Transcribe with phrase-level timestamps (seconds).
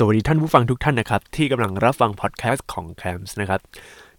[0.00, 3.60] สวัสดีท่านผู้ฟังทุกท่านนะครับ ที่กำลังรับฟังพอดแคสต์ของ c a m s นะครับ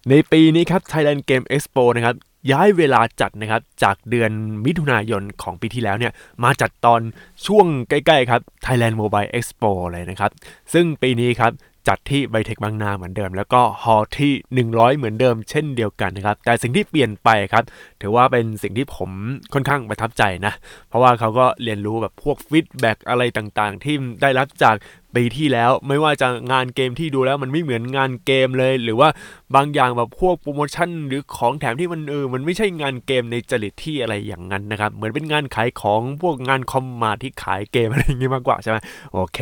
[0.10, 2.16] ในปีนี้ครับ Thailand Game Expo นะครับ
[2.52, 4.32] ย้ายเวลาจัดนะครับ จากเดือน
[4.66, 6.14] มิถุนายนของปีที่แล้วเนี่ย
[6.44, 7.02] มาจัดตอน
[7.48, 10.32] ช่วงใกล้ ๆ ครับ Thailand Mobile Expo เลยนะครับ
[10.74, 11.54] ซึ่งปีนี้ครับ
[11.88, 14.34] จัดที่ไบเทคบางนาเหมือนเดิม แล้วก็ฮอลที่
[14.76, 17.64] 100 เหมือนเดิมเช่นเดียวกันนะครับ แต่สิ่งที่เปลี่ยนไปครับ
[18.02, 19.12] ถือว่าเป็นสิ่งที่ผม
[19.54, 20.54] ค่อนข้างประทับใจนะ
[20.90, 24.76] เพราะว่าเขาก็เรียนรู้แบบพวก feedback อะไรต่างๆ ที่ได้รับจาก
[25.16, 29.10] ปีที่แล้ว ไม่ว่าจะงานเกมที่ดูแล้วมันไม่เหมือนงานเกมเลย หรือว่า
[29.56, 38.78] บางอย่างแบบพวกโปรโมชั่น หรือของแถมที่มันเออมันไม่ใช่งานเกมในจริตที่อะไรอย่างนั้นนะครับเหมือนเป็นงานขายของพวกงาน Commart ที่ขายเกมอะไรอย่างงี้มากกว่าใช่ไหม
[39.14, 39.40] โอเค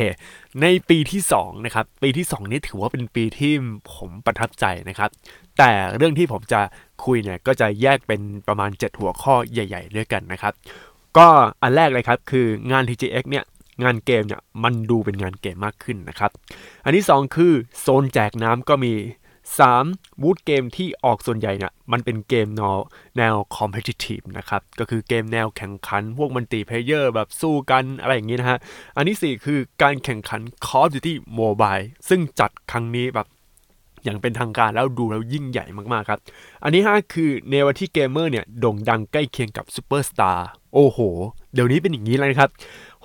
[0.62, 3.52] ในปีที่2นะครับปีที่ 2 นี้ถือว่าเป็นปีที่
[3.94, 5.10] ผมประทับใจนะครับ
[5.58, 6.60] แต่เรื่องที่ผมจะ
[7.04, 10.52] คุยเนี่ยก็จะแยกเป็นประมาณ 7 หัวข้อใหญ่ ๆ ด้วยกันนะครับ
[11.16, 11.26] ก็
[11.62, 13.44] อันแรกเลยครับคืองาน TGX เนี่ย
[13.82, 16.30] งานเกมเนี่ยมันดูเป็นงานเกมมากขึ้นนะครับ
[16.84, 18.94] อันที่ 2 คือโซนแจกน้ำก็มี
[19.58, 20.20] 3.
[20.20, 22.78] บูธเกมที่ออกส่วนใหญ่เนี่ยมันเป็นเกมแนว
[23.18, 28.58] แนว competitive นะครับ ก็คือเกมแนวแข่งขัน พวกมันติเพเยอร์แบบสู้กันอะไรอย่างนี้นะฮะ
[28.96, 33.28] อันที่ 4 คือการแข่งขัน Call of Duty Mobile ซึ่งจัดครั้งนี้แบบ
[34.04, 36.20] อย่างเป็นทางการแล้วดูแล้วยิ่งใหญ่มากๆครับ
[36.62, 40.98] อันที่5คือแนวที่เกมเมอร์เนี่ยโด่งดังใกล้เคียงกับซูเปอร์สตาร์โอ้โห
[41.54, 42.50] เดี๋ยวนี้เป็นอย่างนี้แล้วนะครับ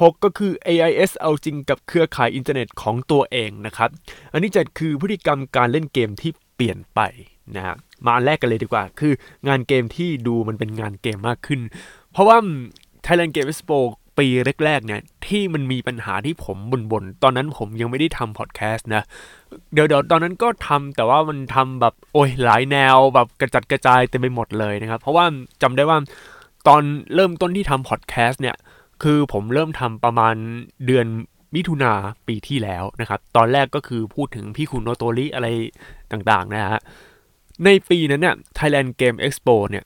[0.01, 3.89] 6 ก็คือ AIS เอาจริงกับเครือข่ายอินเทอร์เน็ตของตัวเองนะครับ
[4.31, 6.99] อันที่ 7 คือพฤติกรรมการเล่นเกมที่เปลี่ยนไป
[7.55, 9.13] นะฮะมาอันแรกกันเลยดีกว่า คือ
[9.47, 11.61] งานเกมที่ดูมันเป็นงานเกมมากขึ้น
[12.11, 12.37] เพราะว่า
[13.05, 13.79] Thailand Game Expo
[14.17, 14.27] ปี
[14.65, 16.57] แรกๆเนี่ยที่มันมีปัญหาที่ผม
[16.91, 19.03] บ่นๆตอนนั้นผมยังไม่ได้ทำพอดแคสต์นะ
[19.73, 25.25] เดี๋ยวๆตอนนั้นก็ทำแต่ว่ามันทำแบบโอ้ยหลายแนวแบบกระจัดกระจายเต็มไปหมดเลยนะครับ เพราะว่า
[25.61, 25.97] จำได้ว่า
[26.67, 26.81] ตอน
[27.15, 28.55] เริ่มต้นที่ทำพอดแคสต์เนี่ย
[29.03, 30.35] คือผมเริ่มทำประมาณ
[30.85, 31.07] เดือน
[31.55, 31.93] มิถุนา
[32.27, 35.47] ปีที่แล้วนะครับ ตอนแรกก็คือพูดถึงพี่คุณโนโตริอะไร
[36.11, 36.81] ต่างๆนะฮะ
[37.65, 39.85] ในปีนั้นเนี่ย Thailand Game Expo เนี่ย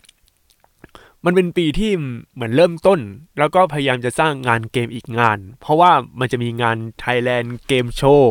[1.26, 1.92] มันเป็นปีที่
[2.34, 3.00] เหมือนเริ่มต้น
[3.40, 8.24] แล้วก็พยายามจะสร้างงานเกมอีกงาน เพราะว่ามันจะมีงาน Thailand Game Show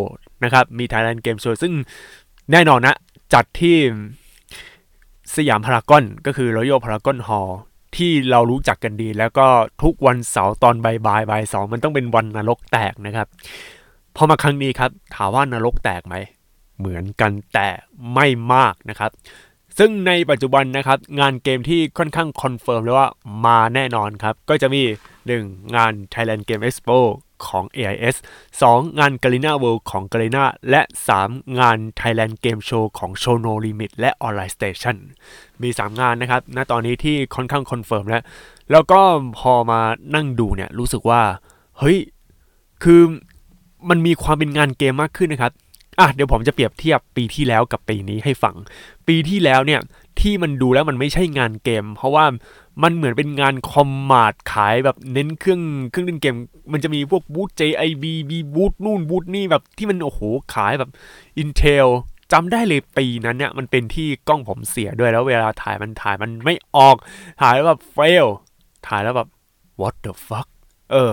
[0.44, 1.72] นะครับ มี Thailand Game Show ซึ่ง
[2.52, 2.96] แน่นอนนะ
[3.34, 3.76] จัดที่
[5.36, 7.50] สยามพารากอนก็คือ Royal Paragon Hall
[7.96, 9.46] ที่เรารู้จักกันดี แล้วก็
[9.82, 13.26] ทุกวันเสาร์ตอนบ่ายบ่ายบ่ายสองมันต้องเป็นวันนรกแตกนะครับ
[14.16, 16.14] พอมาครั้งนี้ครับถามว่านรกแตกไหม
[16.78, 17.68] เหมือนกันแต่
[18.14, 19.10] ไม่มากนะครับ
[19.78, 23.08] ซึ่งในปัจจุบันนะครับงานเกมที่ค่อนข้าง confirm เลยว่า
[23.46, 24.82] มาแน่นอนครับ ก็จะมี
[25.28, 25.76] 1.
[25.76, 26.98] งาน Thailand Game Expo
[27.46, 28.16] ของ AIS
[28.60, 28.98] 2.
[28.98, 30.82] งาน Garena World ของ Garena และ
[31.20, 31.58] 3.
[31.60, 34.96] งาน Thailand Game Show ของ s h o n o Limit และ Online Station
[35.62, 38.22] มี 3 งานนะครับณตอนนี้ที่ค่อนข้าง confirm แล้ว
[38.72, 39.00] แล้วก็
[39.38, 39.80] พอมา
[40.14, 41.22] นั่งดูเนี่ยรู้สึกว่า
[41.78, 41.98] เฮ้ย
[42.82, 43.00] คือ
[43.88, 45.52] มันมีความเป็นงานเกมมากขึ้นนะครับ
[45.98, 48.54] อะเดี๋ยวผมจะเปรียบเทียบปีที่แล้วกับปีนี้ให้ฟัง
[49.08, 49.80] ปีที่แล้วเนี่ย
[50.20, 52.24] ที่มันดูแล้วมันไม่ใช่งานเกม เพราะว่า
[52.82, 56.36] มันเหมือนเป็นงานคอมมาดขายแบบเน้นเครื่องเครื่องเล่นเกม
[56.72, 60.20] มันจะมีพวกบูธ JIB มีบูธนู่นบูธนี่แบบที่มันโอ้โห
[60.54, 60.90] ขายแบบ
[61.42, 61.88] Intel
[62.32, 66.96] จำได้เลยปีนั้นเนี่ยมันเป็นที่กล้องผมเสียด้วยแล้วเวลาถ่ายมันถ่ายมันไม่ออก
[67.40, 68.26] ถ่ายแล้วแบบเฟล
[68.86, 69.28] ถ่ายแล้วแบบ
[69.80, 70.48] what the fuck
[70.92, 71.10] เออ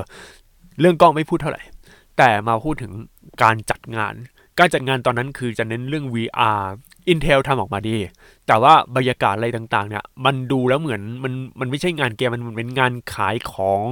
[0.79, 1.61] เรื่องกล้องไม่พูดเท่าไหร่
[2.17, 2.91] แต่มาพูดถึง
[3.41, 4.13] การจัดงาน
[4.59, 6.63] การจัดงานตอนนั้นคือจะเน้นเรื่อง VR
[7.11, 7.97] Intel ทำออกมาดี
[8.47, 13.87] แต่ว่าบรรยากาศอะไรต่างๆ เนี่ย มันดูแล้วเหมือนมันมันไม่ใช่งานเกม มันเป็นงานขายของ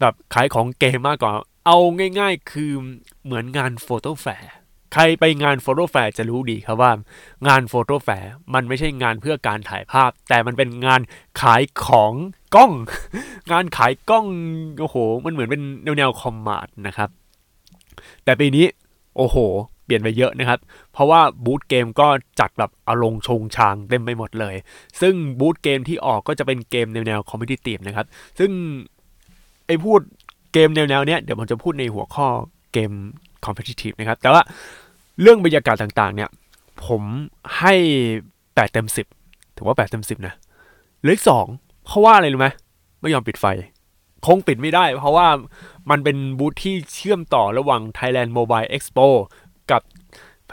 [0.00, 1.32] แบบขายของเกมมากกว่า
[1.66, 1.78] เอา
[2.18, 2.72] ง่ายๆ คือ
[3.24, 4.50] เหมือนงาน Photo Fair
[4.94, 6.92] ใครไปงาน Photo Fair จะรู้ดีครับว่า
[7.48, 11.00] งาน Photo Fair มันไม่ใช่งานเพื่อการถ่ายภาพ แต่มันเป็นงาน
[11.40, 12.12] ขายของ
[12.54, 12.72] กล้อง
[13.52, 14.26] งานขายกล้อง
[14.80, 17.08] โอ้โห มันเหมือนเป็นแนวแนว Commart นะครับ
[18.24, 18.66] แต่ปีนี้
[19.16, 19.36] โอ้โห
[19.84, 20.58] เปลี่ยนไปเยอะนะครับ
[20.92, 22.08] เพราะว่าบูธเกมก็
[22.40, 24.54] จัดแบบอารมณ์ชงชางเต็มไปหมดเลย
[25.00, 28.06] ซึ่งบูธเกมที่ออกก็จะเป็นเกมแนวแนว competitive นะครับ
[28.38, 28.50] ซึ่ง
[29.66, 30.00] ไอพูด
[30.52, 32.26] เกมแนวแนวเนี้ยเดี๋ยวผมจะพูดในหัวข้อ
[32.72, 32.90] เกม
[33.44, 34.42] competitive นะครับ แต่ว่า
[35.20, 36.28] เรื่องบรรยากาศต่างๆ เนี่ย
[36.86, 37.02] ผม
[37.58, 37.74] ให้
[38.54, 39.06] แปดเต็มสิบ
[39.56, 40.34] ถือว่าแปดเต็มสิบนะ
[41.04, 41.46] เลขสอง
[41.86, 42.48] เพราะว่าอะไรรู้ไหม
[43.00, 43.46] ไม่ยอมปิดไฟ
[44.26, 45.28] คงปิดไม่ได้ เพราะว่า
[45.90, 49.06] มันเป็นบูธที่เชื่อมต่อระหว่าง Thailand Mobile Expo
[49.70, 49.82] กับ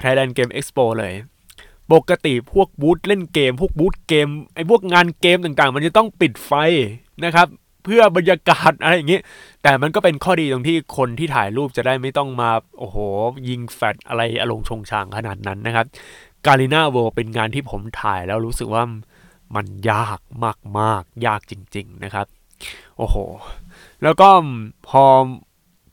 [0.01, 1.13] Thailand Game Expo เลย
[1.93, 6.51] ปกติพวกบูธเล่นเกม พวกบูธเกมไอ้พวกงานเกมต่างๆ มันจะต้องปิดไฟ
[7.25, 7.47] นะครับ
[7.83, 9.19] เพื่อบรรยากาศอะไรอย่างนี้
[9.63, 12.97] แต่มันก็เป็นข้อดีตรงที่คนที่ถ่ายรูปจะได้ไม่ต้องมา โอ้โห
[13.49, 15.85] ยิงแฟลชอะไรอารมณ์ชงชางขนาดนั้นนะครับ
[16.45, 18.83] กาลิน่าเวิลเป็นงานที่ผมถ่ายแล้วรู้สึกว่า
[19.55, 20.19] มันยาก
[20.79, 22.25] มากๆ ยากจริง ๆ นะครับ
[22.98, 23.15] โอ้โห
[24.04, 24.30] แล้วก็
[24.89, 25.04] พอ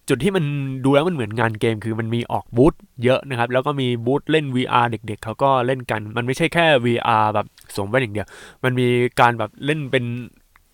[0.08, 0.44] จุดที่มัน
[0.84, 2.74] ดูแล้วมันเหมือนงานเกมคือมันมีออกบูธ
[3.04, 8.28] เยอะนะครับ แล้วก็มีบูธเล่น VR เด็ก ๆเขาก็เล่นกัน มันไม่ใช่แค่ VR แบบสวมแว่นอย่างเดียว
[8.64, 8.86] มันมี
[9.20, 10.04] การแบบเล่นเป็น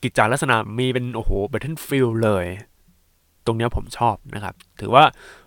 [0.03, 2.47] กิจจลักษณะมีเป็นโอ้โห Battlefield เลย
[3.47, 5.05] ตรงนี้ผมชอบนะครับ ถือว่า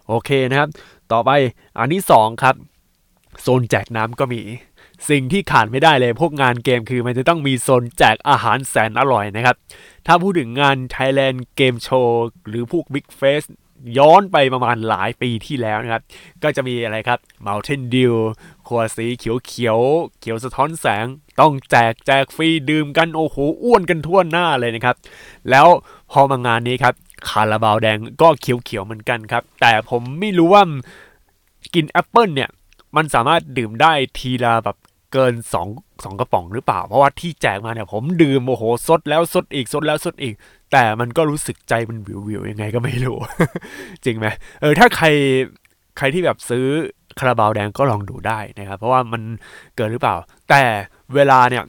[0.07, 0.69] โอเคนะครับ
[1.12, 1.30] ต่อไป
[1.78, 2.56] อันที่สองครับ
[3.42, 4.42] โซนแจกน้ำก็มี
[5.10, 9.56] สิ่งที่ขาดไม่ได้เลย พวกงานเกมคือมันจะต้องมีโซนแจกอาหารแสนอร่อยนะครับ
[10.07, 12.10] ถ้าพูดถึงงาน Thailand Game Show
[12.48, 13.48] หรือพวก Big Face
[13.98, 16.04] ย้อนไปประมาณหลายปีที่แล้วนะครับ
[16.44, 18.16] ก็จะมีอะไรครับ Mountain Dew
[18.68, 19.80] ขวดสีเขียวเขียว
[20.19, 21.06] เขียวสะท้อนแสง
[21.40, 24.95] ต้องแจกแจกฟรีดื่มกัน โอ้โห อ้วนกันทั่วหน้าเลยนะครับ
[25.50, 25.68] แล้ว
[26.12, 26.94] พอมางานนี้ครับ
[27.30, 30.63] คาราบาวแดงก็เขียวๆเหมือนกันครับ แต่ผมไม่รู้ว่า
[31.74, 32.50] green apple เนี่ย
[32.95, 34.78] มันสามารถดื่มได้ทีละแบบ
[35.13, 35.33] เกิน
[35.69, 40.33] 2 2กระป๋องหรือเปล่า เพราะว่าที่แจกมาเนี่ยผมดื่มโอ้โหซดแล้วซดอีกซดแล้วซดอีก
[40.71, 43.18] แต่มันก็รู้สึกใจมันหวิวหวิวยังไงก็ไม่รู้
[44.06, 44.27] จริงไหม
[44.62, 45.07] เออถ้าใคร
[45.98, 46.65] ใครที่แบบซื้อ
[47.19, 49.21] คาราบาวแดงก็ลองดูได้นะครับ เพราะว่ามัน
[49.75, 50.15] เกินหรือเปล่า
[50.50, 50.63] แต่
[51.16, 51.63] เวลาเนี่ย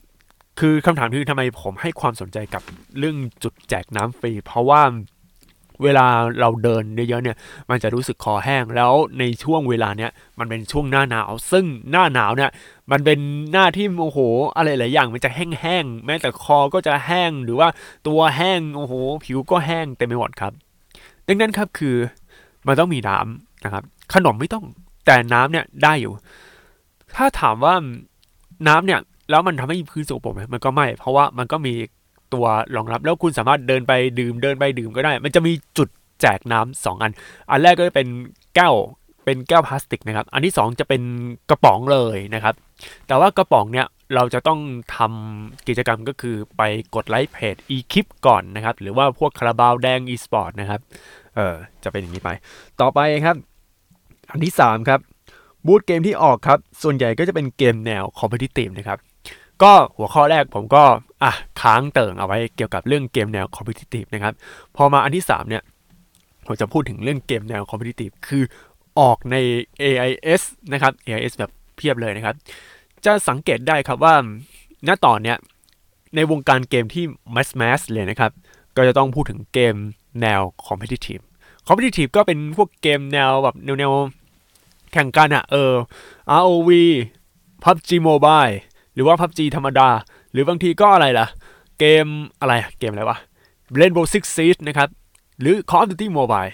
[0.60, 2.62] คือคำถามคือทำไมผมให้ความสนใจกับ
[2.98, 4.80] เรื่องจุดแจกน้ำฟรี เพราะว่า
[5.82, 6.06] เวลา
[6.40, 7.36] เราเดินเยอะๆเนี่ย
[7.70, 12.50] มันจะรู้สึกคอแห้งแล้วในช่วงเวลาเนี้ยมันเป็นช่วงหน้าหนาว ซึ่งหน้าหนาวเนี่ย
[12.90, 13.18] มันเป็น
[13.52, 14.18] หน้าที่โอ้โห
[14.56, 17.68] อะไรหลายอย่างมันจะแห้งๆแม้แต่คอก็จะแห้งหรือว่า
[18.06, 18.92] ตัวแห้งโอ้โห
[19.24, 20.52] ผิวก็แห้งเต็มไปหมดครับ
[21.26, 21.96] ดังนั้นครับคือ
[22.66, 23.82] มันต้องมีน้ำนะครับ
[24.14, 24.64] ขนมไม่ต้อง
[25.06, 26.12] แต่น้ำเนี่ยได้อยู่
[27.16, 27.74] ถ้าถามว่า
[28.68, 29.00] น้ำเนี่ย
[29.30, 31.74] แล้วมันทำให้พื้นสกปรกไหมมันก็ไม่ เพราะว่ามันก็มี
[32.32, 35.88] ตัวรองรับ แล้วคุณสามารถเดินไปดื่มเดินไปดื่มก็ได้ มันจะมีจุด
[36.20, 37.12] แจกน้ำสองอัน
[37.50, 38.08] อันแรกก็จะเป็น
[38.54, 38.74] แก้ว
[39.24, 41.02] เป็นแก้วพลาสติกนะครับ อันที่ 2 จะเป็น
[41.50, 42.54] กระป๋องเลยนะครับ
[43.06, 44.60] แต่ว่ากระป๋องเนี่ยเราจะต้อง
[44.96, 46.62] ทำกิจกรรมก็คือไป
[46.94, 50.80] กดไลค์เพจ e k i p ก่อนนะครับ หรือว่าพวกคาราบาวแดง e-sport นะครับ
[51.36, 51.54] เออ
[51.84, 52.30] จะเป็นอย่างนี้ไป
[52.80, 53.36] ต่อไปครับ
[54.30, 55.00] อันที่ 3 ครับ
[55.66, 58.98] บูธเกมที่ออกครับ ส่วนใหญ่ก็จะเป็นเกมแนว competitive นะครับ
[59.62, 60.84] ก็หัวข้อแรกผมก็
[61.22, 64.34] อะค้างเติ่งเอาไว้เกี่ยวกับเรื่องเกมแนว competitive นะครับ
[64.76, 65.62] พอมาอันที่ 3 เนี่ย
[66.46, 68.42] ผมจะพูดถึงเรื่องเกมแนว competitive คือ
[69.00, 69.36] ออกใน
[69.82, 70.42] AIS
[70.72, 72.34] นะครับ AIS แบบเพียบเลยนะครับ
[73.04, 74.14] จะสังเกตได้ครับว่า
[74.88, 75.36] ณตอนเนี้ย
[76.14, 78.32] ในวงการเกมที่แมสแมสเลยนะครับ
[78.76, 79.74] ก็จะต้องพูดถึงเกม
[80.20, 81.22] แนว Competitive
[81.66, 83.92] Competitive ก็เป็นพวกเกมแนวแบบแนวแนว
[84.92, 85.72] แข่งกันอะเออ
[86.40, 86.70] ROV
[87.62, 88.54] PUBG Mobile
[88.94, 89.88] หรือว่า PUBG ธรรมดา
[90.32, 91.26] หรือบางทีก็อะไรล่ะ
[91.78, 92.06] เกม
[92.40, 93.18] อะไรเกมอะไรวะ
[93.80, 94.88] Rainbow Six Siege นะครับ
[95.40, 96.52] หรือ Call of Duty Mobile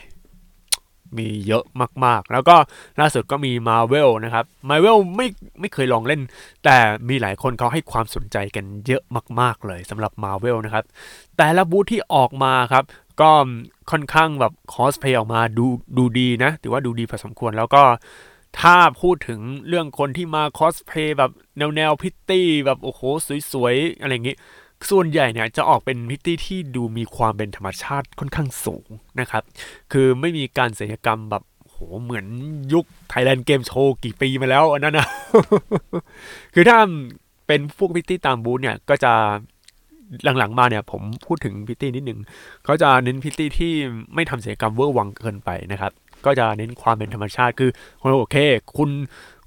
[1.18, 1.64] มีเยอะ
[2.04, 2.56] มากๆ แล้วก็
[3.00, 5.26] ล่าสุดก็มี Marvel นะครับ Marvel ไม่
[5.60, 6.20] ไม่เคยลองเล่น
[6.64, 6.76] แต่
[7.08, 9.02] มีหลายคนเขาให้ความสนใจกันเยอะ
[9.40, 10.84] มาก ๆ เลยสำหรับ Marvel นะครับ
[11.36, 12.84] แต่ละบูธที่ออกมาครับ
[13.20, 13.30] ก็
[13.90, 15.66] ค่อนข้างแบบคอสเพย์ออกมาดู
[15.96, 17.82] ดูดีนะ ถือว่าดูดีพอสมควรแล้วก็
[18.58, 23.00] ถ้าพูดถึงเรื่องคนที่มาคอสเพย์แบบแนวแนวพิตตี้แบบโอ้โห
[23.52, 24.36] สวยๆ อะไรอย่างงี้
[24.90, 28.88] ส่วนใหญ่เนี่ยจะออกเป็นพิตตี้ที่ดูมีความเป็นธรรมชาติค่อนข้างสูง
[29.20, 29.42] นะครับ
[29.92, 32.26] คือไม่มีการศิลปกรรมแบบโหเหมือน
[32.72, 35.08] ยุค Thailand Game Show กี่ปีมาแล้วอันนั้นนะ
[36.54, 36.78] คือถ้า
[37.46, 39.12] เป็นพวกพริตตี้ตามบูธเนี่ยก็จะ
[40.38, 42.20] หลังๆมาเนี่ยผมพูดถึงพริตตี้นิดหนึ่ง
[42.64, 43.72] เขาจะเน้นพริตตี้ที่
[44.14, 45.92] ไม่ทำศัลยกรรมเวอร์วังเกินไปนะครับ
[46.26, 47.70] ก็จะเน้นความเป็นธรรมชาติคือ
[48.00, 48.36] โอเค
[48.76, 48.90] คุณ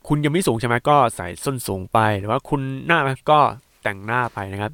[0.08, 3.00] คุณยังไม่สูงใช่ไหมก็ใส่ส้นสูงไปหรือว่าคุณหน้า
[3.32, 3.40] ก็
[3.84, 4.72] แต่งหน้าไปนะครับ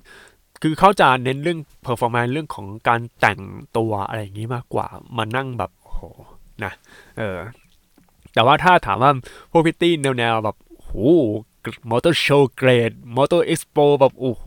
[0.62, 3.40] คือเขาจะเน้นเรื่อง performance เรื่องของการแต่ง
[3.78, 4.88] ตัวอะไรอย่างนี้มากกว่า
[5.18, 6.02] มานั่งแบบโอ้โห
[6.64, 6.72] นะ
[7.18, 7.38] เออ
[8.34, 9.12] แต่ว่าถ้าถามว่า
[9.52, 11.16] พวกพริตตี้แนวๆแบบโอ้
[11.90, 14.46] มอเตอร์โชว์เกรดมอเตอร์เอ็กซ์โปแบบโอ้โห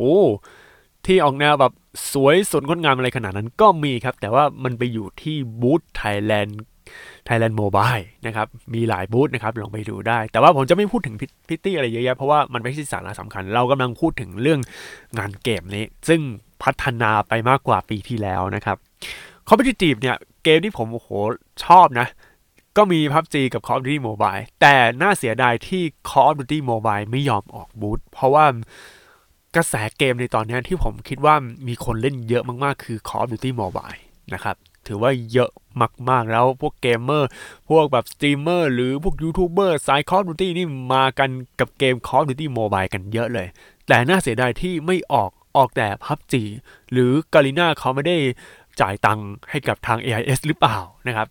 [1.07, 1.73] ที่ออกแนวแบบ
[2.13, 6.61] สวยสดงดงามอะไรขนาดนั้นก็มีครับ แต่ว่ามันไปอยู่ที่บูธ Thailand
[7.29, 11.17] Thailand Mobile นะครับ มีหลายบูธนะครับ ลองไปดูได้ แต่ว่าผมจะไม่พูดถึง
[11.49, 14.61] พริตตี้อะไรเยอะแยะ เพราะว่ามันไม่ใช่สาระสำคัญ เรากำลังพูดถึงเรื่อง
[15.19, 16.21] งานเกมนี้ ซึ่ง
[16.63, 18.77] พัฒนาไปมากกว่าปีที่แล้วนะครับ
[19.49, 21.09] Competitive เนี่ย เกมที่ผมโอ้โห
[21.65, 22.07] ชอบนะ
[22.77, 28.47] ก็มี PUBG กับ Call of Duty Mobile แต่น่าเสียดายที่ Call of Duty Mobile ไม่ยอมออกบูธเพราะว่า
[29.57, 31.35] กระแสเกมในตอนนี้ที่ผมคิดว่า
[31.69, 33.99] มีคนเล่นเยอะมากๆ คือ Call of Duty Mobile
[34.35, 34.57] นะครับ
[34.87, 35.51] ถือว่าเยอะ
[36.11, 37.29] มากๆ แล้วพวกเกมเมอร์
[37.71, 43.47] พวกแบบสตรีมเมอร์หรือพวกยูทูบเบอร์สาย Call of Duty นี่มากันกับเกม Call of Duty Mobile กันเยอะเลย
[43.89, 46.43] แต่น่าเสียดายที่ไม่ออกออกแต่ PUBG
[46.93, 48.17] หรือ Garena เขาไม่ได้
[48.81, 50.77] จ่ายตังค์ให้กับทาง AIS หรือเปล่า
[51.07, 51.29] นะครับ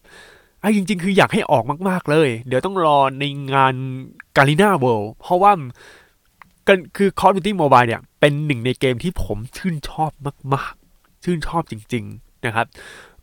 [0.62, 3.76] ไอ้จริง ๆ คืออยากให้ออกมากๆเลย เดี๋ยวต้องรอในงาน
[4.38, 5.52] Garena World เพราะว่า
[6.98, 10.12] คือ Call of Duty Mobile เนี่ย เป็นหนึ่งในเกมที่ผมชื่นชอบ
[10.54, 12.68] มาก ๆ ชื่นชอบจริง ๆ นะครับ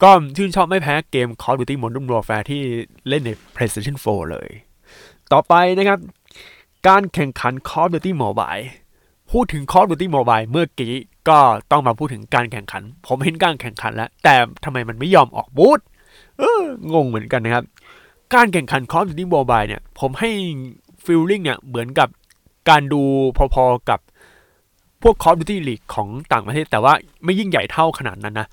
[0.02, 2.62] ก็ชื่นชอบไม่แพ้เกม Call of Duty Modern Warfare ที่
[3.08, 4.48] เล่นใน PlayStation 4 เลย
[5.32, 5.98] ต่อไปนะครับ
[6.88, 8.64] การแข่งขัน Call of Duty Mobile
[9.30, 10.94] พูดถึง Call of Duty Mobile เมื่อกี้
[11.28, 11.38] ก็
[11.70, 15.80] ต้องมาพูดถึงการแข่งขัน ผมเห็นการแข่งขันแล้ว แต่ทำไมมันไม่ยอมออกบูธ
[16.38, 16.62] เออ
[16.92, 17.64] งงเหมือนกันนะครับ
[18.34, 20.30] การแข่งขัน Call of Duty Mobile เนี่ย ผมให้
[21.04, 22.08] ฟีลลิ่งเนี่ยเหมือนกับ
[22.68, 23.02] การดู
[23.54, 24.00] พอๆกับ
[25.02, 26.92] พวก Call of Duty League ของต่างประเทศ แต่ว่า
[27.24, 28.48] ไม่ยิ่งใหญ่เท่าขนาดนั้นนะ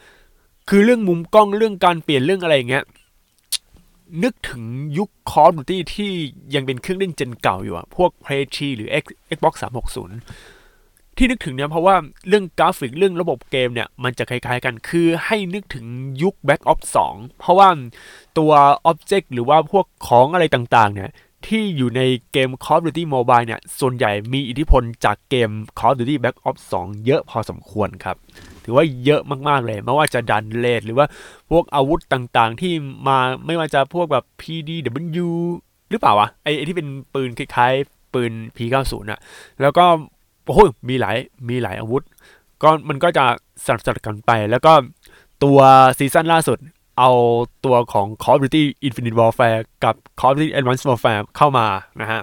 [0.69, 2.83] คือเรื่องมุมกล้องเรื่องการเปลี่ยนเรื่องอะไรอย่างเงี้ย
[4.23, 4.63] นึกถึง
[4.97, 6.11] ยุค Call of Duty ที่
[6.55, 8.89] ยังเป็นเครื่องเล่นเจนเก่าอยู่อะพวก PlayStation หรือ
[9.33, 9.53] Xbox
[10.41, 11.95] 360 ที่นึกถึงเนี่ยเพราะว่า
[12.27, 15.85] เรื่องกราฟิกเรื่องระบบเกมเนี่ย มันจะคล้ายๆกันคือให้นึกถึง
[16.21, 17.69] ยุค Back Ops 2 เพราะว่า
[18.37, 18.51] ตัว
[18.91, 21.09] Object หรือว่าพวกของอะไรต่างๆ เนี่ย
[21.47, 28.17] ที่อยู่ในเกม Call of Duty Mobile เนี่ย ส่วนใหญ่มีอิทธิพลจากเกม Call of Duty Black Ops 2 เยอะพอสมควรครับ
[28.65, 31.05] ถือว่าเยอะมากๆเลยไม่ว่าจะดันเลดหรือว่า
[31.51, 32.73] พวกอาวุธต่างๆ ที่
[33.07, 35.27] มาไม่ว่าจะพวกแบบ PDW
[35.89, 39.19] หรือเปล่าวะไอ้ที่เป็นปืนคล้ายๆ ปืน P90 อะ
[39.61, 39.85] แล้วก็
[40.45, 41.17] โอ้โหมีหลาย
[41.49, 42.03] มีหลายอาวุธ
[42.63, 43.25] ก็มันก็จะ
[43.65, 44.73] สลับสลับกันไป แล้วก็
[45.43, 45.59] ตัว
[45.97, 46.57] ซีซั่นล่าสุด
[46.99, 47.11] เอา
[47.65, 51.67] ตัวของ Call of Duty Infinite Warfare กับ Call of Duty Advanced Warfare เข้ามา
[52.01, 52.21] นะฮะ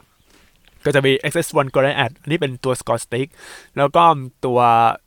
[0.84, 3.28] ก็จะมี XS1 g o l i a t อันนี้เป็นตัว Scott Stick
[3.76, 4.04] แล้วก็
[4.46, 4.60] ตัว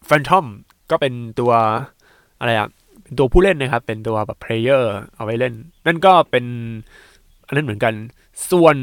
[0.10, 0.46] Phantom
[0.92, 1.52] ก็เป็นตัว
[2.40, 2.70] อะไรอะ
[3.04, 4.84] เป็นตัวผู้เล่นนะครับ เป็นตัวแบบ player
[5.16, 5.54] เอาไว้เล่น
[5.86, 6.46] นั่นก็เป็น
[7.48, 7.94] อันนั้นเหมือนกัน
[8.52, 8.76] ส่วน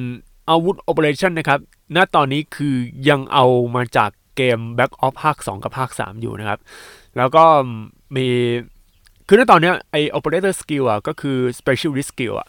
[0.50, 1.60] อาวุธ Operation นนะครับ
[1.96, 2.74] ณ ตอนนี้คือ
[3.08, 3.44] ยังเอา
[3.76, 6.58] มาจากเกม Back Ops ภาค 2 กับภาค 3 อยู่นะครับ
[7.16, 7.44] แล้วก็
[8.16, 8.26] มี
[9.28, 12.48] คือณตอนนี้ไอ operator skill อะก็คือ specialist skill อะ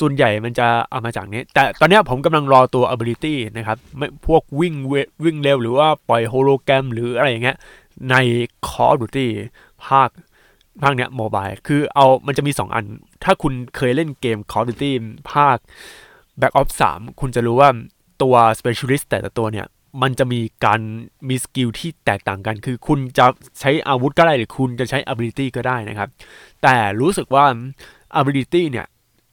[0.00, 3.78] ส่วนใหญ่มันจะเอามาจากนี้ แต่ตอนนี้ผมกำลังรอตัว ability นะครับ
[4.26, 4.94] พวกวิ่งเว
[5.24, 7.56] วิ่งเร็วหรือว่าปล่อยโฮโลแกรมหรืออะไรอย่างเงี้ย
[8.10, 8.14] ใน
[8.68, 9.28] Call of Duty
[9.86, 10.08] ภาค
[10.82, 12.84] ภาคเนี้ย Mobile คือเอามันจะมี 2 อัน
[13.24, 14.92] ถ้าคุณเคยเล่นเกม Call of Duty
[15.32, 15.58] ภาค
[16.40, 17.70] Black Ops 3 คุณจะรู้ว่า
[18.22, 19.66] ตัว Specialist แต่ละตัวเนี่ย
[20.02, 20.80] มันจะมีการ
[21.28, 23.26] มีสกิลที่แตกต่างกัน คือคุณจะ
[23.60, 26.08] ใช้อาวุธก็ได้ หรือคุณจะใช้ ability ก็ได้นะครับ
[26.62, 27.44] แต่รู้สึกว่า
[28.20, 28.86] ability เนี่ย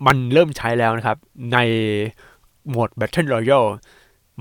[0.05, 1.17] มันเริ่มใช้แล้วนะครับ
[1.53, 1.57] ใน
[2.69, 3.69] โหมด Battle Royale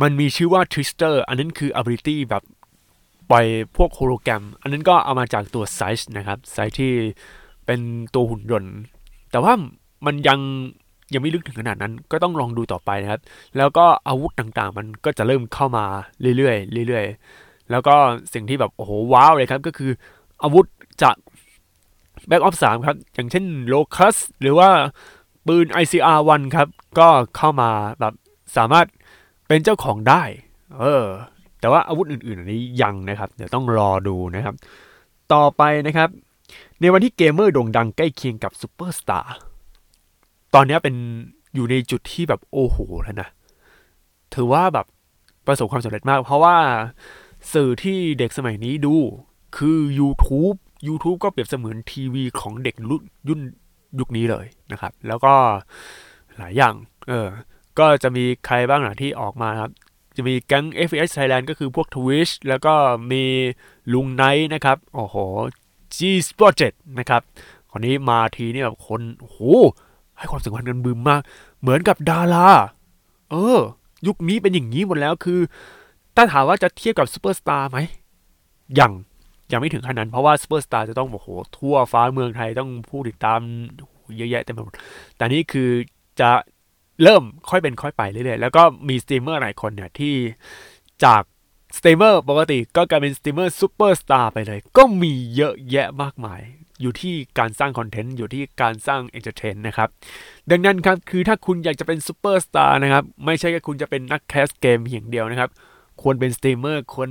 [0.00, 2.42] มันมีชื่อว่า Twister อันนั้นคือ ability แบบ
[3.30, 6.92] ปล่อยพวกโฮโลแกรม อันนั้นก็เอามาจากตัว Size นะครับ Size ที่
[7.66, 7.80] เป็น
[8.14, 8.74] ตัวหุ่นยนต์
[9.30, 9.52] แต่ว่า
[10.06, 10.38] มันยัง
[11.14, 13.20] ยังไม่ลึกถึงขนาดนั้น ก็ต้องลองดูต่อไปนะครับ
[13.56, 15.84] แล้วก็อาวุธต่างๆ มันก็จะเริ่มเข้ามา
[16.36, 17.94] เรื่อยๆเรื่อยๆ แล้วก็
[18.34, 19.90] สิ่งที่แบบโอ้โหว้าวเลยครับ ก็คือ
[20.42, 20.66] อาวุธ
[21.02, 21.16] จาก
[22.28, 24.70] Black Ops 3ครับ อย่างเช่น Locus หรือว่า
[25.46, 26.68] ปืน ICR-1 ครับ
[26.98, 27.70] ก็เข้ามา
[28.00, 28.14] แบบ
[28.56, 28.86] สามารถ
[29.48, 30.22] เป็นเจ้าของได้
[30.78, 31.06] เออ
[31.60, 34.54] แต่ว่าอาวุธอื่นๆอันนี้ยังนะครับ เดี๋ยวต้องรอดูนะครับ
[35.32, 36.08] ต่อไปนะครับ
[36.80, 39.36] ในวันที่เกมเมอร์โด่งดังใกล้เคียงกับซูเปอร์สตาร์
[40.54, 40.94] ตอนนี้เป็น
[41.54, 43.28] อยู่ในจุดที่แบบโอ้โหแล้วนะ
[44.34, 44.86] ถือว่าแบบ
[45.46, 46.56] ประสบความสำเร็จมาก เพราะว่า
[47.52, 48.94] สื่อที่เด็กสมัยนี้ดู
[49.56, 50.56] คือ YouTube
[50.88, 53.40] YouTube ก็เปรียบเสมือนทีวีของเด็กรุ่นยุ่น
[53.98, 55.34] ยุคนี้เลยนะครับ แล้วก็
[56.38, 56.74] หลายอย่าง
[57.08, 57.28] เออ
[57.78, 59.72] ก็จะมีใครบ้างล่ะที่ออกมาครับ
[60.18, 62.74] จะมีแก๊ง FPS Thailand ก็คือพวก Twitch แล้วก็
[63.12, 63.24] มี
[63.92, 65.16] ลุงไนท์นะครับ โอ้โห
[65.96, 65.98] G
[66.38, 67.22] Project นะครับ
[67.70, 69.40] คนนี้มาทีนี่แบบคนโอ้โห
[70.18, 71.20] ให้ความสำคัญกันบึมมาก
[71.60, 72.48] เหมือนกับดารา
[73.30, 73.58] เออ
[74.06, 75.40] ยุคนี้เป็นอย่างนี้หมดแล้วคือ
[76.16, 77.78] ถ้าถามว่าจะเทียบกับซูเปอร์สตาร์ไหม
[78.78, 78.92] ยัง
[79.52, 83.40] ยังไม่ถึงขนาดนั้นเพราะว่าซูเปอร์สตาร์จะต้องโอ้โหทั่วฟ้าเมืองไทยต้องผู้ติดตาม
[84.16, 84.74] เยอะแยะเต็มไปหมด
[85.16, 85.70] แต่นี่คือ
[86.20, 86.30] จะ
[87.02, 90.14] เริ่มค่อยเป็นค่อยไปเรื่อยๆ แล้วก็มีสตรีมเมอร์หลายคนเนี่ยที่
[91.04, 91.22] จาก
[91.76, 96.40] สตรีมเมอร์ปกติก็กลายเป็นสตรีมเมอร์ซูเปอร์สตาร์ไปเลย ก็มีเยอะแยะมากมาย
[96.80, 99.88] อยู่ที่การสร้างคอนเทนต์ อยู่ที่การสร้าง entertain นะครับ
[100.50, 105.50] ดังนั้นครับ คือถ้าคุณอยากจะเป็นซูเปอร์สตาร์นะครับ ไม่ใช่แค่คุณจะเป็นนักแคสเกมอย่างเดียวนะครับ
[106.02, 107.10] ควรเป็นสตรีมเมอร์ควร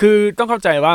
[0.00, 0.92] คือต้องเข้าใจว่า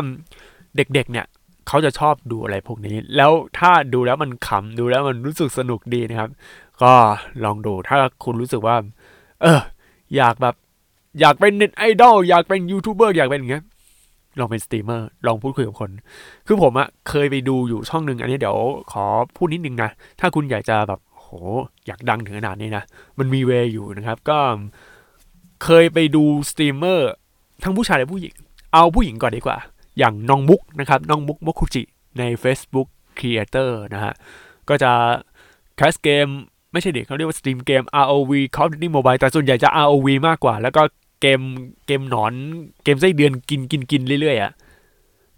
[0.75, 1.25] เด็กๆเนี่ย
[1.67, 6.29] เขาจะชอบดูอะไรพวกนี้ แล้วถ้าดูแล้วมันขำดูแล้วมันรู้สึกสนุกดีนะครับ
[6.83, 6.93] ก็
[7.43, 8.75] ลองดูถ้าคุณรู้สึกว่า
[9.41, 9.61] เออ
[10.15, 10.55] อยากแบบ
[11.19, 13.63] อยากเป็นเน็ตไอดอลอยากเป็นยูทูบเบอร์อยากเป็นอย่างเงี้ย
[14.39, 15.91] ลองเป็นสตรีมเมอร์ลองพูดคุยกับคน
[16.47, 18.57] คือผมอะเคยไปดูอยู่ช่องหนึ่งอันนี้เดี๋ยว
[18.91, 19.05] ขอ
[19.35, 19.89] พูดนิดนึงนะ
[20.19, 21.27] ถ้าคุณอยากจะแบบโห
[21.87, 22.83] อยากดังถึงขนาดนี้นะ
[23.19, 24.39] มันมี way อยู่นะครับ ก็
[25.63, 27.11] เคยไปดูสตรีมเมอร์
[27.63, 28.33] ทั้งผู้ชายและผู้หญิง
[28.73, 29.57] เอาผู้หญิงก่อนดีกว่า
[29.97, 31.83] อย่างน้องมุกนะครับ น้องมุกมคุจิ
[32.19, 32.87] ใน Facebook
[33.19, 34.13] Creator นะฮะ
[34.69, 34.91] ก็จะ
[35.75, 36.27] แคสเกม
[36.75, 40.81] ไม่ใช่เด็กเขาเรียกว่าสตรีมเกม ROV Call of Duty Mobile แต่ส่วนใหญ่จะ ROV มากกว่า แล้วก็
[41.21, 41.39] เกม
[41.87, 42.33] เกมหนอน
[42.83, 44.51] เกมไส้เดือนกินกินกินเรื่อยๆอะ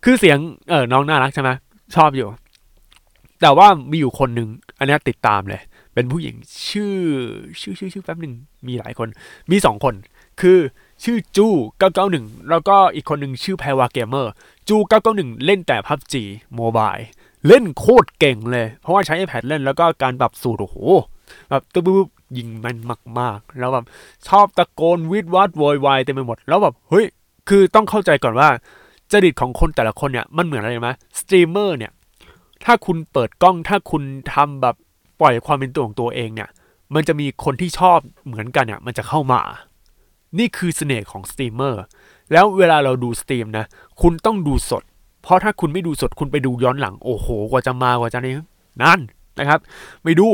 [0.04, 0.38] คือเสียง
[0.70, 1.50] เออน้องน่ารักใช่ไหม
[1.96, 2.28] ชอบอยู่
[3.42, 5.62] แต่ว่ามีอยู่คนหนึ่งอันนี้ติดตามเลย
[5.94, 6.36] เป็นผู้หญิง
[6.70, 6.96] ชื่อ
[7.62, 8.34] ชื่อชื่อชื่อแป๊บหนึ่ง
[8.68, 9.08] มีหลายคน
[9.52, 9.96] มีสองคน
[10.42, 10.60] คือ
[11.04, 11.48] ชื่อจู
[11.98, 14.32] 991แล้วก็อีกคนหนึ่งชื่อแพรวาเกมเมอร์
[14.70, 14.78] จู
[15.12, 16.24] 991เล่นแต่พับจี
[16.56, 16.94] โมบาย
[17.48, 20.78] เล่นโคตรเก่งเลย เพราะว่าใช้ iPad เล่นแล้วก็การปรับสูตรโอ้โห
[21.50, 22.08] แบบตึ๊บ
[22.38, 22.78] ยิงมัน
[23.20, 23.86] มาก ๆ แล้วแบบ
[24.28, 27.06] ชอบตะโกนวี้ดว้ายโวยวายเต็มไปหมด แล้วแบบเฮ้ย
[27.50, 28.50] คือต้องเข้าใจก่อนว่า
[29.12, 31.92] จริตของคนแต่ละคนเนี่ยมันเหมือนอะไรไหมสตรีมเมอร์เนี่ย
[32.66, 34.04] ถ้าคุณเปิดกล้องถ้าคุณ
[34.34, 34.76] ทำแบบ
[35.22, 36.50] ปล่อยความเป็นตัวของตัวเองเนี่ย
[36.96, 39.42] มันจะมีคนที่ชอบเหมือนกันเนี่ยมันจะเข้ามา
[40.40, 41.84] นี่คือเสน่ห์ของสตรีมเมอร์
[42.32, 43.66] แล้วเวลาเราดูสตรีมนะ
[44.02, 44.84] คุณต้องดูสด
[45.24, 48.34] เพราะถ้าคุณไม่ดูสดคุณไปดูย้อนหลังโอ้โห กว่าจะมากว่าจะนี่
[48.82, 49.00] นั่น
[49.40, 49.60] นะครับ
[50.04, 50.28] ไม่ดู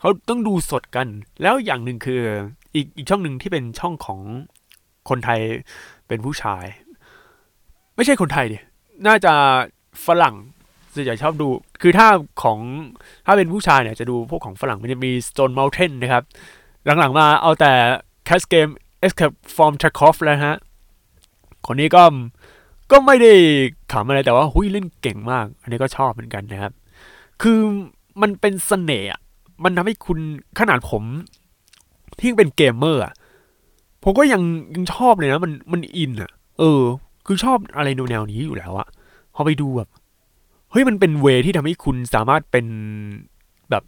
[0.00, 1.06] เขาต้องดูสดกัน
[1.42, 2.20] แล้วอย่างหนึ่งคือ
[2.74, 4.20] อีกอีกช่องหนึ่งที่เป็นช่องของ
[5.08, 5.40] คนไทย
[6.08, 6.64] เป็นผู้ชาย
[7.96, 8.58] ไม่ใช่คนไทยดิ
[9.06, 9.32] น่าจะ
[10.06, 10.36] ฝรั่ง
[10.94, 11.48] ส่วนใหญ่ชอบดู
[11.82, 12.08] คือถ้า
[12.42, 12.58] ของ
[13.26, 16.24] ถ้าเป็นผู้ชายเนี่ยจะดูพวกของฝรั่งมันจะมี Stone Mountain นะครับ
[16.84, 17.72] หลังๆมาเอาแต่
[18.28, 18.72] Cast Game
[19.06, 20.56] Escape from Tarkov แล้วฮะ
[21.66, 22.02] คนนี้ก็
[22.92, 23.32] ก็ไม่ได้
[23.92, 26.72] ขำอะไรแต่ว่า หุยเล่นเก่งมาก อันนี้ก็ชอบเหมือนกันนะครับ
[27.42, 27.58] คือ
[28.22, 29.10] มันเป็นเสน่ห์
[29.64, 30.18] มันทำให้คุณ
[30.58, 31.02] ขนาดผม
[32.20, 33.12] ที่เป็นเกมเมอร์อะ
[34.02, 34.42] ผมก็ยัง
[34.74, 36.82] ยังชอบเลยนะ มันมันอินอะ เออ
[37.26, 38.88] คือชอบอะไรแนวนี้อยู่แล้วอะ
[39.34, 39.88] พอไปดูแบบ
[40.70, 42.66] เฮ้ยมันเป็นเวทีที่ทำให้คุณสามารถเป็น
[43.70, 43.84] แบบ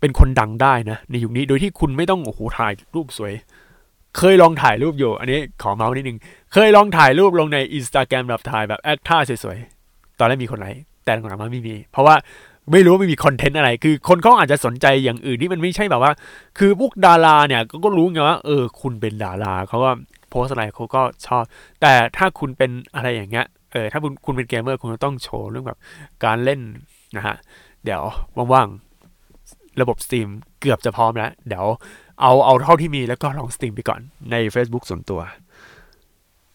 [0.00, 3.32] เป็นคนดังได้นะ ในยุคนี้โดยที่คุณไม่ต้องโอ้โหถ่ายรูปสวย
[4.18, 6.18] เคยลองถ่ายรูปอยู่ อันนี้ขอเมาส์นิดนึง
[6.52, 12.14] เคยลองถ่ายรูปลงในอินสตาแกรมแบบถ่ายแบบแอคท่าสวยๆตอนแรกมีคนไลค์แต่หลังๆมาไม่มี เพราะว่า
[12.72, 16.12] ไม่รู้ว่าไม่มี content อะไร คือคนเขาอาจจะสนใจอย่างอื่นที่มันไม่ใช่แบบว่า
[16.58, 19.90] คือพวกดาราเนี่ยก็รู้ไงว่าเออ คุณเป็นดาราเขาก็
[20.30, 21.42] โพสอะไรเขาก็ชอบ
[21.80, 25.78] แต่ถ้าคุณเป็นอะไรอย่างเงี้ย เออ ถ้าคุณคุณเป็นเกมเมอร์คุณต้องโชว์เรื่องแบบ
[26.24, 26.60] การเล่น
[27.16, 27.36] นะฮะ
[27.84, 28.02] เดี๋ยว
[28.52, 30.28] ว่างๆ ระบบ stream
[30.60, 31.66] เกือบจะพร้อมแล้ว เดี๋ยว
[32.20, 35.20] เอาเอาเท่าที่มีแล้วก็ลอง stream ไปก่อนใน Facebook ส่วนตัว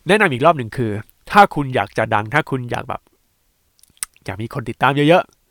[0.08, 0.92] แนะนำอีกรอบหนึ่งคือ
[1.32, 3.02] ถ้าคุณอยากจะดัง ถ้าคุณอยากแบบ
[4.26, 5.43] อยากมีคนติดตามเยอะๆ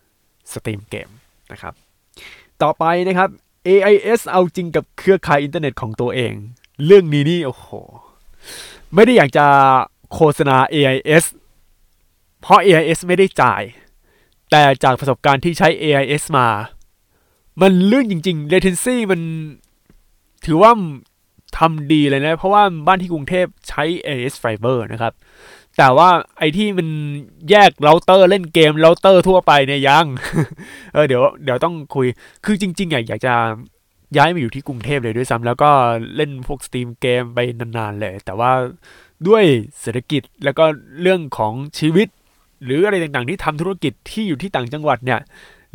[0.53, 1.09] stream เกม
[1.53, 1.75] นะครับ
[2.63, 3.29] ต่อไปนะครับ
[3.69, 6.33] AIS เอาจริงกับเครือข่ายอินเทอร์เน็ตของตัวเอง
[6.85, 7.67] เรื่องนี้นี่ โอ้โห
[8.95, 9.47] ไม่ได้อยากจะ
[10.13, 11.25] โฆษณา AIS
[12.41, 13.63] เพราะ AIS ไม่ได้จ่าย
[14.51, 16.49] แต่จากประสบการณ์ที่ใช้ AIS มา
[17.61, 19.21] มันลื่นจริง ๆ latency มัน
[20.47, 20.73] ถือว่า
[21.59, 25.13] ทำดีเลยนะ เพราะว่าบ้านที่กรุงเทพใช้ AIS Fiber นะครับ
[25.79, 26.09] แต่ว่า
[26.39, 26.89] ไอที่มัน
[27.51, 30.07] แยกเราเตอร์เล่นเกมเราเตอร์ทั่วไปเนี่ยยัง
[30.93, 32.07] เออเดี๋ยวเดี๋ยวต้องคุย
[32.45, 33.35] คือจริงๆอะอยากจะ
[34.17, 35.71] ย้ายมาอยู่ที่กรุงเทพเลยด้วยซ้ำแล้วก็
[36.17, 38.53] เล่นพวก stream เกมไปนานๆเลย แต่ว่า
[39.29, 39.45] ด้วย
[39.81, 40.65] เศรษฐกิจแล้วก็
[41.03, 42.09] เรื่องของชีวิต
[42.65, 45.21] หรืออะไรต่างๆที่ทำธุรกิจที่อยู่ที่ต่างจังหวัดเนี่ย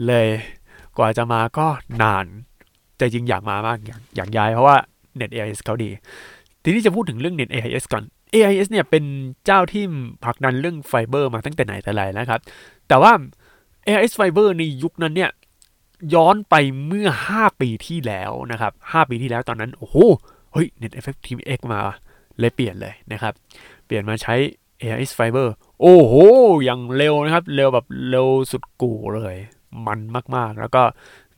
[0.07, 0.27] เลย
[0.97, 1.67] กว่าจะมาก็
[2.01, 2.25] นาน
[2.97, 4.77] แต่จริงอยากมามากอยากอยากย้ายเพราะว่า
[5.19, 5.89] Net AIS เขาดี
[6.63, 9.03] ทีนี้จะพูดถึงเรื่อง Net AIS ก่อน AIS เนี่ยเป็น
[9.45, 9.83] เจ้าที่
[10.23, 12.39] ผลักดันเรื่องไฟเบอร์มาตั้งแต่ไหนแต่ไรนะครับ
[12.87, 13.11] แต่ว่า
[13.87, 15.31] AIS Fiber ในยุคนั้นเนี่ย
[16.13, 19.97] ย้อนไปเมื่อ 5 ปีที่แล้วนะครับ 5 ปีที่แล้วตอนนั้น โอ้โห
[20.53, 21.79] เฮ้ย Net Effective X มา
[22.39, 23.33] เลยเปลี่ยนเลยนะครับ
[23.85, 24.35] เปลี่ยนมาใช้
[24.81, 25.47] AIS Fiber
[25.81, 26.13] โอ้โห
[26.63, 29.35] อย่างเร็วนะครับ เร็วแบบเร็วสุดกู่เลย
[29.87, 29.99] มัน
[30.35, 30.83] มากๆ แล้วก็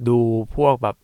[0.08, 0.18] ดู
[0.56, 0.96] พวกแบบ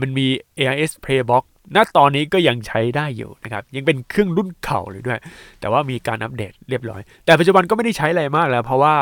[0.00, 0.26] มันมี
[0.58, 1.44] AIS Playbox
[1.76, 5.18] ณตอนนี้ก็ยังใช้ได้อยู่นะครับ ยังเป็นเครื่องรุ่นเก่าเลยด้วย
[5.60, 8.94] แต่ว่ามีการอัปเดตเรียบร้อย แต่ปัจจุบันก็ไม่ได้ใช้อะไรมากแล้ว เพราะว่า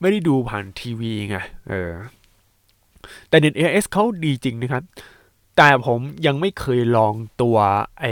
[0.00, 1.36] ไม่ได้ดูผ่านทีวีไง
[1.68, 1.92] เออ
[3.28, 4.82] แต่ Net AIS เขาดีจริงนะครับ
[5.56, 7.56] แต่ผมยังไม่เคยลองตัว
[8.00, 8.04] ไอ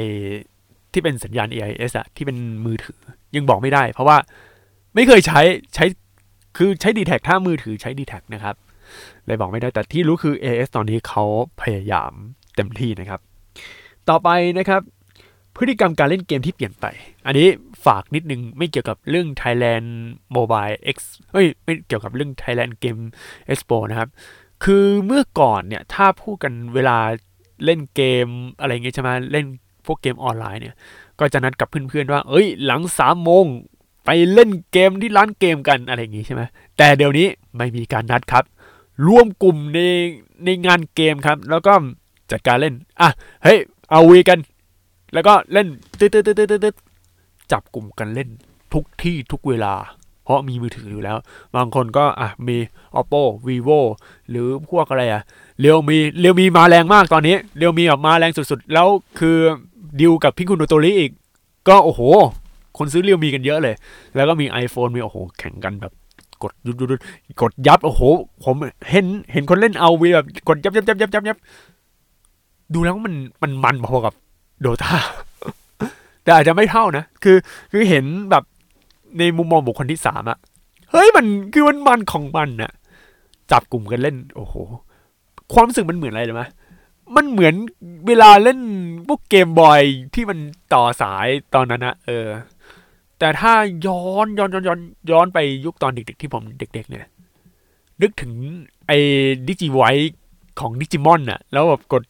[0.92, 3.00] ที่เป็นสัญญาณ AIS อะที่เป็นมือถือ
[3.36, 4.16] ยังบอกไม่ได้ เพราะว่า
[4.94, 5.40] ไม่เคยใช้
[5.74, 5.84] ใช้
[6.56, 8.54] คือใช้ d t แทถ้ามือถือใช้ d t แทนะครับ
[9.26, 11.24] เลยบอกไม่ได้แต่ที่รู้คือ AS ตอนนี้เขา
[11.62, 12.12] พยายาม
[12.56, 13.20] เต็มที่นะครับ
[14.10, 14.82] ต่อไปนะครับ
[15.56, 16.86] พฤติกรรมการเล่นเกมที่เปลี่ยนไป
[17.26, 17.48] อันนี้
[17.86, 19.88] ฝากนิดนึงไม่เกี่ยวกับเรื่อง Thailand
[20.36, 20.98] Mobile X
[21.32, 23.02] เอ้ยไม่เกี่ยวกับเรื่อง Thailand Game
[23.52, 24.08] Expo นะครับ
[24.64, 26.98] คือเมื่อก่อนเนี่ยถ้าพูดกันเวลา
[27.64, 28.26] เล่นเกม
[28.60, 29.46] อะไรเงี้ยใช่ไหมเล่น
[29.86, 30.74] พวกเกมออนไลน์เนี่ย
[31.18, 33.44] ก็จะนัดกับเพื่อนๆว่า เอ้ย หลังสามโมง
[34.04, 36.42] ไปเล่นเกมที่ร้านเกมกันอะไรอย่างงี้ใช่ไหม
[36.76, 38.44] แต่เดี๋ยวนี้ไม่มีการนัดครับ
[39.06, 39.78] ร่วมกลุ่มใน
[40.44, 41.72] ในงานเกมครับ แล้วก็
[42.30, 43.08] จัดการเล่น อะ
[43.44, 43.58] เฮ้ย
[43.90, 44.38] เอาวีกัน
[45.14, 45.66] แล้วก็เล่น
[45.98, 46.74] ตึ๊ดตึ๊ดตึ๊ดตึ๊ด
[47.52, 48.28] จับกลุ่มกันเล่น
[48.72, 49.74] ทุกที่ทุกเวลา
[50.24, 51.16] เพราะมีมือถืออยู่แล้ว
[51.56, 52.56] บางคนก็อะมี
[53.00, 53.80] oppo vivo
[54.30, 55.22] หรือพวกอะไรอะ
[55.60, 59.38] เรียวมีเรียวมีมาแรงมากตอนนี้เรียวมีแบบมาแรงสุดๆ แล้วคือ
[60.00, 61.12] ดิวกับพิงคุณโนโตริอีก
[61.68, 62.00] ก็โอ้โห
[62.78, 63.74] คนซื้อเรียวมีกันเยอะเลย
[64.14, 65.92] แล้วก็มี iPhone มีโอ้โห แข่งกันแบบ
[66.42, 67.00] กดยุดยุด
[67.42, 68.02] กดยับโอ้โห
[68.44, 68.54] ผม
[68.90, 71.38] เห็นเห็นคนเล่นเอาวีแบบกดยับยับยับยับยับยับ
[72.74, 74.14] ดูแล้วมันมันมันพอกับ
[74.60, 74.94] โดตา
[76.22, 77.36] แต่อาจจะไม่เท่านะ คือ
[77.72, 78.44] คือเห็นแบบ
[79.18, 80.38] ในมุมมองบุคคลที่สามอะ
[80.90, 82.72] เฮ้ยมันคือมันมันของมันน่ะ
[83.50, 84.54] จับกลุ่มกันเล่น โอ้โห
[85.52, 86.42] ความรู้สึกมันเหมือนอะไรเลยไหม
[87.16, 87.54] มันเหมือน
[88.06, 88.60] เวลาเล่น
[89.08, 89.80] พวกเกมบอย
[90.14, 90.38] ที่มัน
[90.74, 92.28] ต่อสายตอนนั้นนะเออ
[93.18, 93.52] แต่ถ้า
[93.86, 97.10] ย้อนย้อนย้อนย้อนย้อนไปยุคตอนเด็กๆที่ผมเด็ก ๆ เนี่ย
[98.02, 98.32] นึกถึง
[98.86, 98.98] ไอ้
[99.48, 99.82] Digivice
[100.60, 102.02] ของดิจิมอนน่ะแล้วแบบกด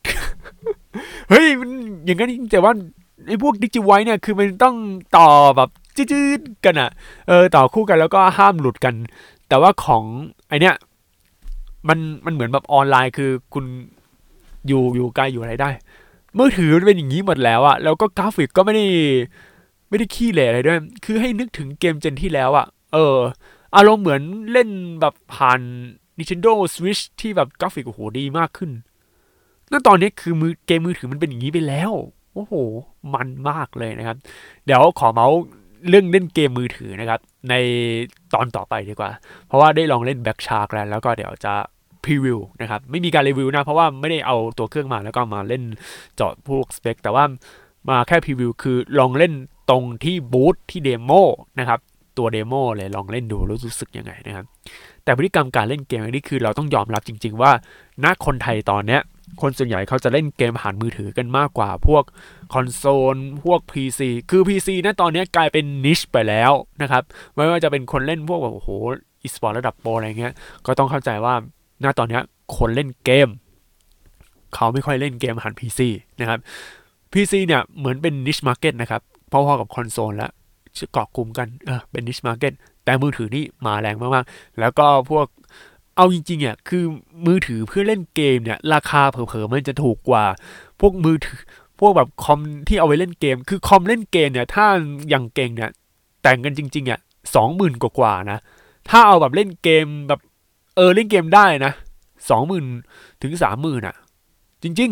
[1.29, 1.71] เฮ้ยมัน
[2.05, 2.73] อย่างนั้นจริงแต่ว่า
[3.27, 4.77] ไอ้พวก Digivice เนี่ยคือมันต้อง
[5.17, 6.91] ต่อแบบจืดๆกันอะ
[7.29, 8.95] เออต่อคู่กันแล้วก็ห้ามหลุดกัน
[9.49, 10.05] แต่ว่าของ
[10.49, 10.75] ไอเนี้ย
[11.89, 13.65] มันมันเหมือนแบบออนไลน์คือคุณ
[14.67, 15.71] อยู่อยู่ไกลอยู่อะไรได้
[16.39, 18.87] มือถือมันเป็นอย่างนี้หมดแล้วอะแล้วก็กราฟิกก็ไม่ได้
[19.89, 23.17] ไม่ได้ขี้เหร่อะไรด้วย คือให้นึกถึงเกม gen ที่แล้วอะเออ
[23.77, 24.69] อารมณ์เหมือนเล่น
[25.01, 25.61] แบบผ่าน
[26.19, 28.71] Nintendo Switch ที่แบบกราฟิกโอ้โหดีมากขึ้น
[29.71, 31.93] นั่นตอนนี้คือมือเกมมือถือมันเป็นอย่างนี้ไปแล้ว
[32.35, 32.55] โอ้โห
[33.15, 34.17] มันมากเลยนะครับ
[34.67, 35.39] เดี๋ยวขอเมาส์
[35.89, 37.55] เรื่องเล่นเกมมือถือนะครับ ใน
[38.35, 39.11] ตอนต่อไปดีกว่า
[39.47, 41.55] เพราะว่าได้ลองเล่น Black Shark แล้วแล้วก็เดี๋ยวจะ
[42.05, 45.63] preview นะครับ ไม่มีการรีวิวนะ เพราะว่าไม่ได้เอาตัวเครื่องมาแล้วก็มาเล่น
[46.17, 47.25] เจาะพวกสเปค แต่ว่า
[47.91, 49.33] มาแค่ preview คือลองเล่น
[49.71, 51.11] ตรงที่บูธที่ demo
[51.59, 51.79] นะครับ
[52.19, 54.45] ตัว demo เลยลองเล่นดูรู้สึกยังไงนะครับ
[55.05, 57.53] แต่พฤติกรรมการเล่นเกมนี้คือเราต้องยอมรับจริง ๆ ว่า
[58.05, 59.01] ณคนไทยตอนเนี้ย
[59.41, 62.05] คนส่วนใหญ่เขาจะเล่นเกมผ่านมือถือกันมากกว่า พวก
[62.53, 67.03] คอนโซล พวก PC คือ PC นะตอนนี้กลายเป็น niche ไปแล้วนะครับ
[67.35, 68.71] ไม่ว่าจะเป็นคนเล่นพวกแบบโอ้โห
[69.23, 70.33] อีสปอร์ตระดับโปรอะไรเงี้ย
[70.67, 71.35] ก็ต้องเข้าใจว่า
[71.85, 72.21] ณตอนนี้
[72.57, 73.29] คนเล่นเกม
[74.55, 75.81] เขาไม่ค่อยเล่นเกมผ่าน PC
[76.21, 76.39] นะครับ
[77.13, 80.31] PC เนี่ยเหมือนเป็น niche market นะครับพอๆกับคอนโซลแล้ว
[80.93, 82.53] เกาะกลุ่มกันเออเป็น niche market
[82.85, 85.27] แต่มือถือนี่มาแรงมากๆ แล้วก็พวก
[85.99, 86.85] เอาจริงๆอะคือ
[87.27, 90.25] มือถือเพื่อเล่นเกมเนี่ย ราคาเผลอๆมันจะถูกกว่า
[90.81, 91.41] พวกมือถือ
[91.81, 94.67] พวกแบบคอมที่เอาไว้เล่นเกม คือคอมเล่นเกมเนี่ย ถ้า
[95.09, 95.71] อย่างเก่งเนี่ย
[96.23, 97.01] แต่งกันจริงๆอะ
[97.35, 98.39] สองหมื่นกว่าๆนะ
[98.89, 100.21] ถ้าเอาแบบเล่นเกมแบบ
[100.77, 101.73] เออเล่นเกมได้นะ
[102.31, 102.65] สองหมื่น
[103.23, 103.97] ถึงสามหมื่นอะ
[104.63, 104.91] จริง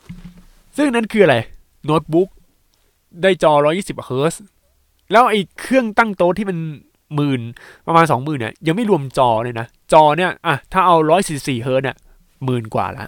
[0.00, 1.36] ๆ ซึ่งนั้นคืออะไร
[1.84, 2.28] โน้ตบุ๊ก
[3.22, 4.42] ได้จอ 120 เฮิร์ตซ์
[5.10, 6.58] แล้วไอ้เครื่องตั้งโต๊ะที่มัน
[7.14, 7.40] หมื่น
[7.86, 11.96] ประมาณสองหมื่นเนี่ยยังไม่รวมจอเลยนะ จอเนี่ยอะถ้าเอาร้อยสี่สี่เฮิร์ตเนี่ย
[12.44, 13.06] หมื่นกว่าละ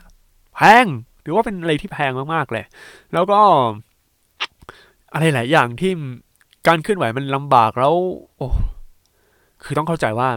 [0.54, 0.86] แพง
[1.24, 2.64] ถือว่าเป็นอะไรที่แพงมากๆเลย
[3.12, 3.40] แล้วก็
[5.12, 5.92] อะไรหลายอย่างที่
[6.66, 7.94] การเคลื่อนไหวมันลำบากแล้ว
[8.36, 8.48] โอ้
[9.62, 10.28] คือต้องเข้าใจว่า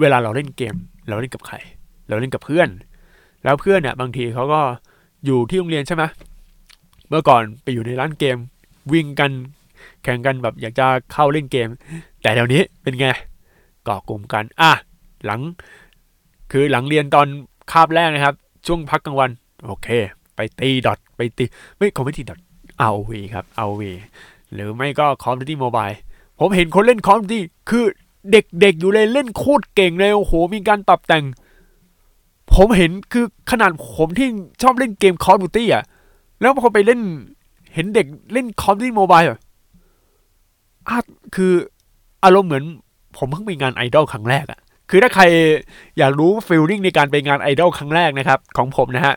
[0.00, 0.74] เวลาเราเล่นเกม
[1.08, 1.56] เราเล่นกับใคร
[2.08, 2.68] เราเล่นกับเพื่อน
[3.44, 4.60] แล้วเพื่อนเนี่ย บางทีเขาก็
[5.24, 6.04] อยู่ที่โรงเรียนใช่ไหม
[7.08, 8.36] เมื่อก่อนไปอยู่ในร้านเกม
[8.92, 9.30] วิ่งกัน
[10.02, 11.68] แข่งกันแบบอยากจะเข้าเล่นเกม
[12.22, 13.06] แต่เดี๋ยวนี้เป็นไง
[13.88, 14.72] ก่อกลุ่มกัน อะ
[15.24, 15.40] หลัง
[16.50, 17.26] คือหลังเรียนตอน
[17.72, 18.34] คาบแรกนะครับ
[18.66, 19.30] ช่วงพักกลางวัน
[19.66, 19.88] โอเค
[20.36, 21.44] ไปตีดอทไปตี
[21.76, 22.38] ไม่คอมไม่ตีดอท
[22.78, 23.92] เอาวีครับเอาวี
[24.52, 25.88] หรือไม่ก็คอมดิวตี้โมบาย
[26.38, 27.84] ผมเห็นคนเล่นคอมดิตี้คือ
[28.30, 31.24] เด็กๆอยู่เลยเล่นโคตรเก่งเลยโอ้โหมีการปรับแต่ง
[32.54, 34.28] ผมเห็นคือขนาดผมที่
[34.62, 35.84] ชอบเล่นเกมคอมดิตี้อะ
[36.40, 37.00] แล้วพอไปเล่น
[37.74, 39.38] เห็นเด็กเล่นคอมดิวตี้โมบายอะ
[41.34, 41.52] คือ
[42.24, 42.64] อารมณ์เหมือน
[43.16, 45.24] ผมเพิ่งไปงานไอดอลครั้งแรกอะคือถ้าใคร
[45.98, 49.14] อยากรู้ feeling ในการไปงานไอดอลครั้งแรกนะครับ ของผมนะฮะ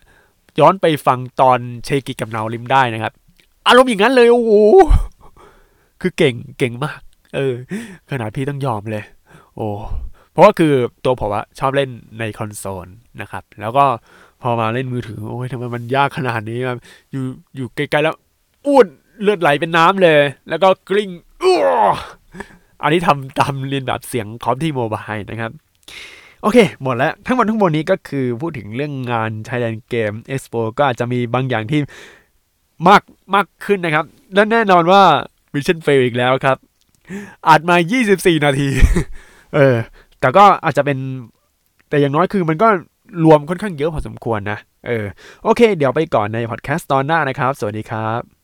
[0.59, 3.13] ย้อนไปฟังตอนเชกิกับเนาลิมได้นะครับ
[3.67, 4.51] อารมณ์อย่างนั้นเลยโอ้โห
[6.01, 6.99] คือเก่งเก่งมาก
[7.35, 7.53] เออ
[8.09, 9.03] ขนาดพี่ต้องยอมเลย
[9.55, 9.67] โอ้
[10.31, 10.73] เพราะว่าคือ
[11.05, 12.87] ตัวผมอะชอบเล่นในคอนโซล
[13.21, 13.85] นะครับ แล้วก็
[14.41, 16.79] พอมาเล่นมือถือ โอ้ยทำไมมันยากขนาดนี้ครับ
[17.11, 17.23] อยู่
[17.55, 18.15] อยู่ไกลๆแล้ว
[18.67, 18.87] อ้วน
[19.21, 21.09] เลือดไหลเป็นน้ำเลย แล้วก็กลิ้ง
[22.83, 25.51] อันนี้ทำตามเรียนแบบเสียงคอมที่โมบายนะครับ
[26.41, 31.79] โอเค หมดแล้ว ทั้งหมดทั้งมวลนี้ก็คือพูดถึงเรื่องงาน Thailand Game Expo ก็อาจจะมีบางอย่างที่
[32.87, 33.01] มาก
[33.35, 35.03] มากขึ้นนะครับ และแน่นอนว่า
[35.53, 36.57] Mission Fail อีกแล้วครับ
[37.49, 37.75] อัดมา
[38.11, 38.69] 24 นาที
[39.55, 39.75] เออ
[40.19, 40.97] แต่ก็อาจจะเป็น
[41.89, 42.67] แต่อย่างน้อยคือมันก็
[43.23, 45.05] รวมค่อนข้างเยอะพอสมควรนะ เออ
[45.43, 48.38] โอเค เดี๋ยวไปก่อนในพอดแคสต์ตอนหน้านะครับ สวัสดีครับ